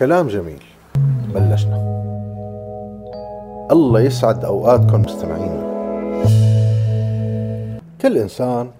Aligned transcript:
كلام 0.00 0.28
جميل. 0.28 0.62
بلشنا. 1.34 1.76
الله 3.72 4.00
يسعد 4.00 4.44
أوقاتكم 4.44 5.02
مستمعينا. 5.02 5.62
كل 8.00 8.18
إنسان 8.18 8.70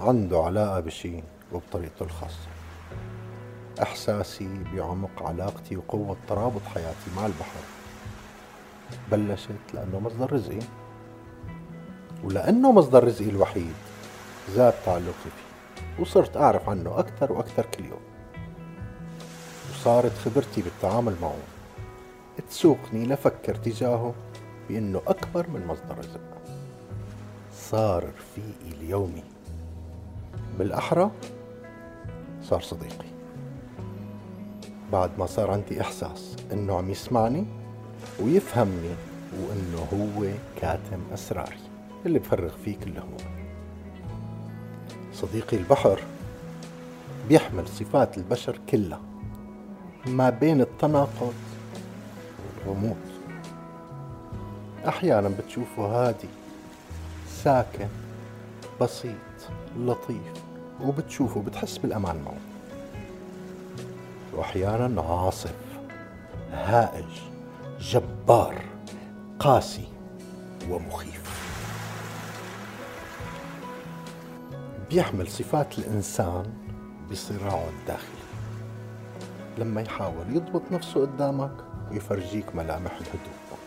عنده 0.00 0.38
علاقة 0.42 0.80
بشي 0.80 1.22
وبطريقته 1.52 2.02
الخاصة. 2.02 2.48
إحساسي 3.82 4.48
بعمق 4.74 5.22
علاقتي 5.22 5.76
وقوة 5.76 6.16
ترابط 6.28 6.62
حياتي 6.74 7.10
مع 7.16 7.26
البحر. 7.26 7.60
بلشت 9.12 9.74
لأنه 9.74 10.00
مصدر 10.00 10.32
رزقي. 10.32 10.58
ولأنه 12.24 12.72
مصدر 12.72 13.04
رزقي 13.04 13.30
الوحيد 13.30 13.74
زاد 14.54 14.74
تعلقي 14.86 15.12
فيه. 15.12 16.02
وصرت 16.02 16.36
أعرف 16.36 16.68
عنه 16.68 16.98
أكثر 16.98 17.32
وأكثر 17.32 17.66
كل 17.78 17.84
يوم. 17.84 18.07
وصارت 19.78 20.12
خبرتي 20.24 20.62
بالتعامل 20.62 21.14
معه. 21.22 21.36
تسوقني 22.50 23.06
لفكر 23.06 23.54
تجاهه 23.54 24.14
بأنه 24.68 25.02
أكبر 25.06 25.50
من 25.50 25.66
مصدر 25.66 25.98
رزق 25.98 26.20
صار 27.54 28.04
رفيقي 28.04 28.76
اليومي 28.76 29.22
بالأحرى 30.58 31.10
صار 32.42 32.60
صديقي. 32.60 33.08
بعد 34.92 35.10
ما 35.18 35.26
صار 35.26 35.50
عندي 35.50 35.80
إحساس 35.80 36.36
إنه 36.52 36.76
عم 36.76 36.90
يسمعني 36.90 37.44
ويفهمني 38.20 38.94
وإنه 39.40 39.86
هو 39.92 40.28
كاتم 40.60 41.00
أسراري 41.14 41.60
اللي 42.06 42.18
بفرغ 42.18 42.52
فيه 42.64 42.76
كل 42.76 42.98
همومي 42.98 43.48
صديقي 45.12 45.56
البحر 45.56 46.00
بيحمل 47.28 47.68
صفات 47.68 48.18
البشر 48.18 48.60
كلها. 48.70 49.07
ما 50.06 50.30
بين 50.30 50.60
التناقض 50.60 51.34
والغموض. 52.66 52.96
أحيانا 54.88 55.28
بتشوفه 55.28 55.82
هادي 55.82 56.28
ساكن 57.28 57.88
بسيط 58.80 59.12
لطيف 59.78 60.32
وبتشوفه 60.84 61.42
بتحس 61.42 61.78
بالأمان 61.78 62.16
معه. 62.24 62.36
وأحيانا 64.34 65.02
عاصف 65.02 65.54
هائج 66.52 67.20
جبار 67.80 68.62
قاسي 69.38 69.88
ومخيف. 70.70 71.28
بيحمل 74.90 75.28
صفات 75.28 75.78
الإنسان 75.78 76.44
بصراعه 77.10 77.68
الداخلي 77.80 78.27
لما 79.58 79.80
يحاول 79.80 80.24
يضبط 80.36 80.62
نفسه 80.72 81.00
قدامك 81.00 81.50
ويفرجيك 81.90 82.54
ملامح 82.54 82.92
الهدوء. 82.92 83.58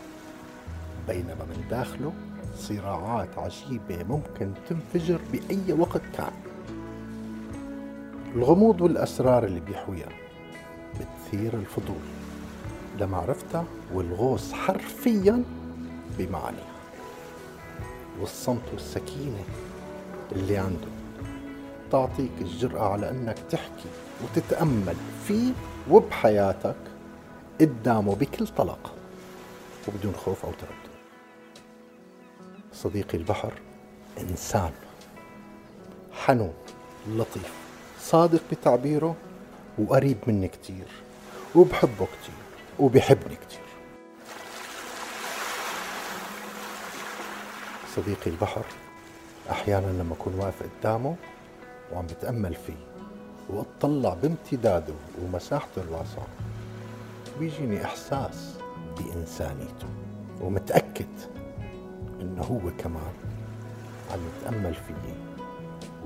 بينما 1.08 1.44
من 1.44 1.64
داخله 1.70 2.12
صراعات 2.56 3.38
عجيبة 3.38 4.04
ممكن 4.04 4.52
تنفجر 4.68 5.20
بأي 5.32 5.72
وقت 5.72 6.02
كان. 6.16 6.32
الغموض 8.34 8.80
والأسرار 8.80 9.44
اللي 9.44 9.60
بيحويها 9.60 10.08
بتثير 10.94 11.54
الفضول. 11.54 12.02
لمعرفتها 13.00 13.64
والغوص 13.94 14.52
حرفيا 14.52 15.44
بمعانيها. 16.18 16.72
والصمت 18.20 18.72
والسكينة 18.72 19.44
اللي 20.32 20.56
عنده 20.56 20.88
تعطيك 21.92 22.30
الجرأة 22.40 22.92
على 22.92 23.10
أنك 23.10 23.38
تحكي 23.50 23.88
وتتأمل 24.24 24.96
فيه 25.24 25.52
وبحياتك 25.90 26.76
قدامه 27.60 28.14
بكل 28.14 28.46
طلاقة 28.46 28.92
وبدون 29.88 30.14
خوف 30.14 30.44
أو 30.44 30.52
تردد. 30.52 30.92
صديقي 32.72 33.18
البحر 33.18 33.52
إنسان 34.20 34.72
حنون 36.12 36.54
لطيف 37.08 37.52
صادق 38.00 38.40
بتعبيره 38.52 39.16
وقريب 39.78 40.16
مني 40.26 40.48
كتير 40.48 40.86
وبحبه 41.54 42.06
كتير 42.06 42.34
وبحبني 42.78 43.36
كتير. 43.36 43.60
صديقي 47.96 48.30
البحر 48.30 48.64
أحيانا 49.50 49.86
لما 49.86 50.14
أكون 50.14 50.34
واقف 50.34 50.62
قدامه 50.62 51.16
وعم 51.92 52.06
بتأمل 52.06 52.54
فيه 52.54 52.91
وأطلع 53.48 54.14
بامتداده 54.22 54.94
ومساحته 55.22 55.82
الواسعة 55.82 56.26
بيجيني 57.38 57.84
إحساس 57.84 58.54
بإنسانيته 58.98 59.86
ومتأكد 60.40 61.06
إنه 62.20 62.42
هو 62.42 62.70
كمان 62.78 63.12
عم 64.12 64.20
يتأمل 64.28 64.74
فيي 64.74 65.14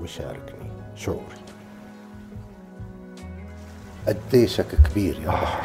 ويشاركني 0.01 0.71
شعوري. 0.95 1.41
قديشك 4.07 4.75
كبير 4.89 5.19
يا 5.19 5.27
بحر 5.27 5.63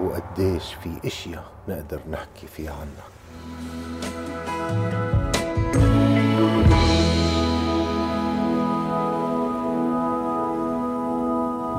وقديش 0.00 0.74
في 0.74 0.90
إشياء 1.06 1.44
نقدر 1.68 2.00
نحكي 2.10 2.46
فيها 2.46 2.72
عنها. 2.72 3.12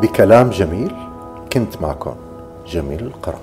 بكلام 0.03 0.49
جميل 0.49 0.91
كنت 1.53 1.81
معكم 1.81 2.15
جميل 2.67 3.01
القرن 3.01 3.39